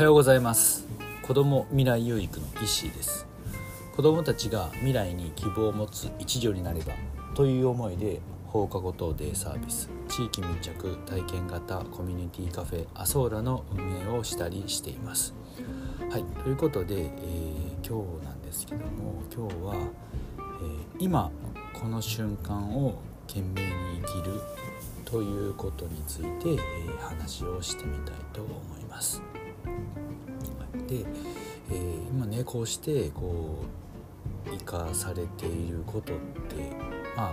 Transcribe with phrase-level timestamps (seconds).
[0.00, 0.86] はようございます。
[1.20, 3.26] 子ども未来有育の石井です。
[3.94, 6.94] 子どもたちが未来に希望を持つ一助になれば
[7.34, 15.34] という思いで放課後等デイサービス地域密着体験型コミュニティカフェアソーラの運営をしたりしています。
[16.10, 19.74] はいということで、えー、今日なんですけども今日は、
[20.96, 21.30] えー、今
[21.78, 23.68] この瞬間を懸命に
[24.02, 24.40] 生きる
[25.04, 29.20] ということについて、えー、話をしてみたいと思います。
[30.88, 31.04] で、
[31.70, 33.64] えー、今ねこうしてこ
[34.46, 36.16] う生かされていることっ
[36.48, 36.70] て
[37.16, 37.32] まあ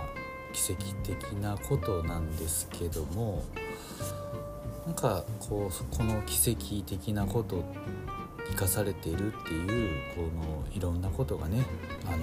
[0.52, 3.44] 奇跡的なことなんですけども
[4.86, 7.64] なんかこうこの奇跡的なこと
[8.50, 11.66] 生かされているっていうこのいろんなことがね
[12.06, 12.18] あの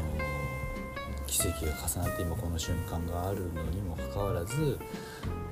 [1.27, 4.79] 奇跡が重なって今この瞬間があるのにもかかわらず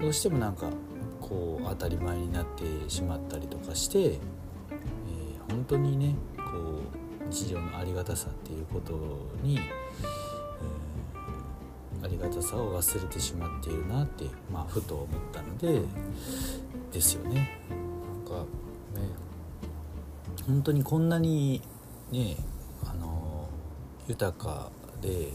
[0.02, 0.68] どうしてもなんか
[1.22, 4.20] こう当たり前になってしまったりとかして、
[5.54, 6.44] 本当にねこ
[7.24, 8.94] う日常のありがたさっていうこと
[9.44, 15.82] に、えー、ありがたさを忘れてしまっているなって、まあ、ふと思ったので
[16.92, 17.52] ですよね。
[17.70, 18.48] なんかね
[20.48, 21.62] 本当にこんなに
[22.12, 22.36] ね
[22.84, 23.48] あの
[24.08, 25.30] 豊かで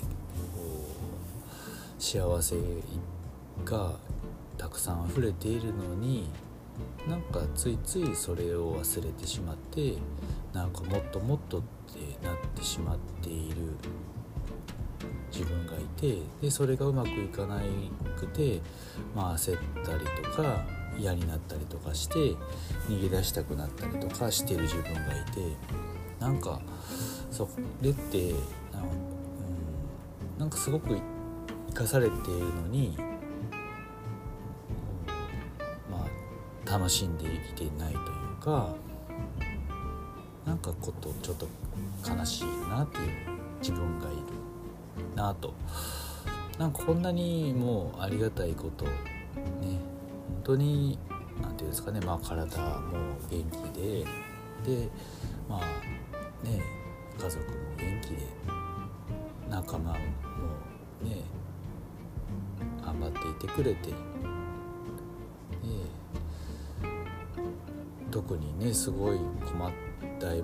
[2.01, 2.57] 幸せ
[3.65, 3.93] が
[4.57, 6.29] たくさん溢れているのに
[7.09, 9.95] なんかついついそれを忘れてしまって
[10.53, 13.57] なんかもっともっとってなってしまっている
[15.33, 17.61] 自分がいてでそれがうまくいかな
[18.17, 18.61] くて、
[19.15, 20.67] まあ、焦ったりとか
[20.99, 22.35] 嫌になったりとかして
[22.89, 25.57] 逃げ出したくなったりとかしてる自分がいて
[26.19, 26.61] なんか
[27.31, 27.49] そ
[27.81, 28.35] れって
[30.39, 30.97] なんかすごく
[31.69, 32.97] 生かされているのに、
[36.71, 37.25] 楽しんで
[37.57, 38.75] 生きてないというか
[40.45, 41.49] なんかことちょっと
[42.09, 43.07] 悲しいなっていう
[43.61, 45.55] 自分がいるなと。
[46.59, 48.91] なんかこんなにもうありがたいことね
[49.63, 49.79] 本
[50.43, 50.99] 当に
[51.41, 54.05] 何て言うんですかねまあ体も元気で
[54.67, 54.89] で
[55.49, 56.61] まあね
[57.17, 58.27] 家族も元気で
[59.49, 59.99] 仲間も
[61.03, 61.23] ね
[62.85, 63.95] 頑張っていてくれて、ね、
[68.19, 69.71] 特にねすごい困っ
[70.19, 70.43] た大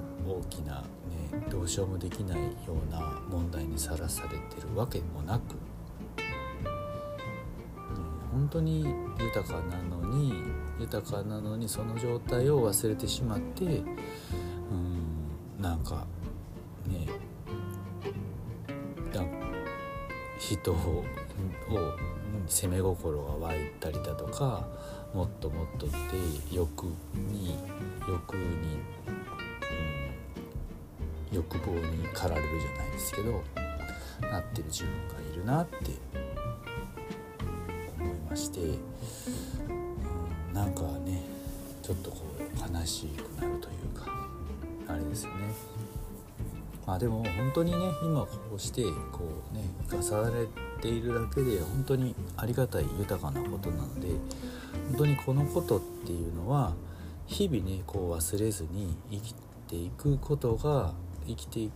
[0.48, 2.50] きな、ね、どうしようもできないよ
[2.88, 5.58] うな問題にさらされてるわけもなく、ね、
[8.30, 8.86] 本当に
[9.18, 10.34] 豊かなのに
[10.78, 13.68] 豊かなのにその状態を忘れてしまってう
[14.72, 16.06] んなんか
[16.86, 17.08] ね
[20.38, 21.04] 人を
[22.46, 24.66] 攻め心が湧いたりだとか
[25.12, 25.96] もっともっとって
[26.52, 26.84] 欲
[27.14, 27.56] に
[28.08, 28.78] 欲に、
[31.30, 33.42] うん、欲望に駆られるじゃないですけど
[34.20, 35.76] なってる自分がいるなって
[37.98, 38.78] 思いまして、う
[40.50, 41.22] ん、なんかね
[41.82, 44.06] ちょっとこう悲しくなるというか
[44.88, 45.93] あれですよね。
[46.86, 50.46] まあでも本当にね今こうしてこうね生かされ
[50.82, 54.08] ているだけで本当にありがたい豊かなことなので
[54.88, 56.74] 本当にこのことっていうのは
[57.26, 59.34] 日々ねこう忘れずに生き
[59.68, 60.92] ていくことが
[61.26, 61.70] 生きてい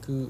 [0.00, 0.28] くっ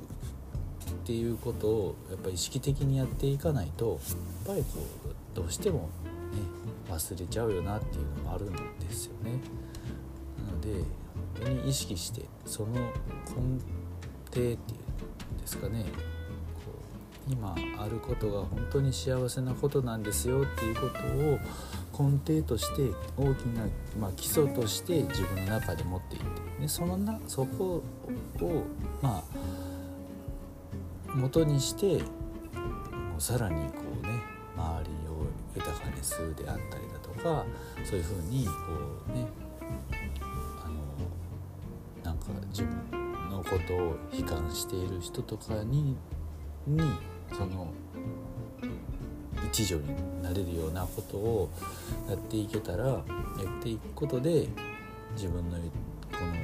[1.04, 4.00] ていうことをやっぱり意識的にやっていかないと
[4.46, 5.90] やっぱりこうどうしても
[6.32, 6.38] ね
[6.90, 9.32] 忘れちゃうよなっていうのもあるんですよね。
[10.46, 10.72] なので
[11.38, 12.68] 本当に意識してその
[14.34, 14.74] 根ってい
[15.32, 15.84] うんですかね
[16.64, 16.72] こ
[17.28, 21.38] う今あることが本当に幸せなことなんですよっていうことを
[22.10, 23.66] 根底として大きな、
[24.00, 26.26] まあ、基礎として自分の中で持っていって
[26.60, 27.82] でそのなそこ
[28.40, 28.64] を
[29.02, 29.22] まあ
[31.14, 34.20] 元にしてもうさらにこうね
[34.56, 37.44] 周りを豊かにするであったりだとか
[37.84, 38.52] そういうふうにこ
[39.10, 39.26] うね
[40.64, 40.74] あの
[42.04, 42.81] なんか自分
[43.44, 45.96] ことを悲観している人とかに
[46.66, 46.80] に
[47.32, 47.72] その
[49.48, 51.50] 一助になれるようなことを
[52.08, 53.00] やっていけたらや
[53.60, 54.48] っていくことで
[55.14, 55.62] 自分のこ
[56.24, 56.34] の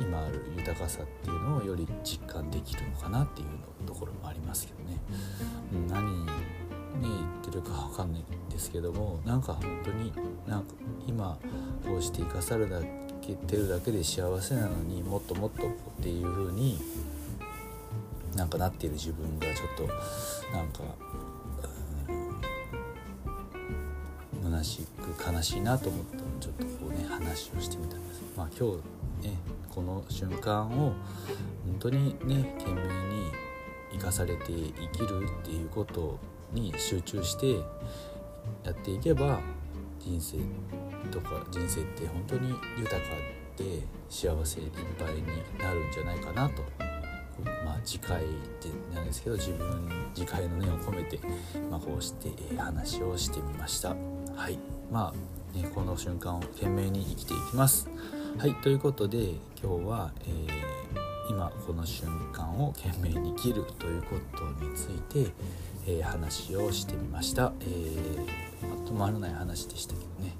[0.00, 4.98] 今ある豊かさっていうのをより実感できるのかなっていうところもありますけどね。
[5.88, 6.26] 何に
[7.02, 10.12] 言ってるか分かんないんですけどもなんか本当に
[10.46, 10.74] なんか
[11.06, 11.38] 今
[11.86, 12.80] こうして生かされた
[13.20, 15.70] けてるだけで幸せなのにもっともっとっ
[16.02, 16.78] ていう風に
[18.34, 19.86] なんかなっている自分がちょっと
[20.56, 20.82] なんか、
[24.42, 24.86] うん、虚し
[25.16, 28.22] く悲しいなと思ったのちょっとこうね話をしてみたんです。
[28.36, 28.70] まあ今
[29.22, 29.36] 日ね
[29.74, 30.92] この瞬間を
[31.64, 33.30] 本当にね懸命に
[33.92, 36.18] 生かされて生きるっていうこと
[36.52, 37.52] に集中して
[38.64, 39.40] やっていけば
[40.00, 40.38] 人生
[41.10, 43.00] とか人生って本当に豊か
[43.56, 45.26] で幸せいっぱいに
[45.58, 46.62] なるんじゃないかなと。
[47.64, 48.26] まあ次回っ
[48.60, 51.18] てなんですけど自分次回の念を込めて、
[51.70, 53.90] まあ、こうして、え話をしてみました。
[54.34, 54.58] はい。
[54.90, 55.14] ま
[55.54, 57.88] あねこの瞬間を懸命に生きていきます。
[58.38, 58.54] はい。
[58.56, 65.32] ということで今日は、えー、今この瞬間を懸命に生きるということについて、
[65.86, 70.34] えー、話をしてみました、えー、まとまらない話でしたけどね、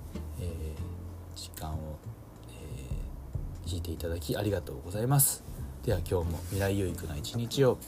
[3.70, 5.44] 聞いていただきありがとうございます。
[5.84, 7.78] では今日も未来有益な一日を。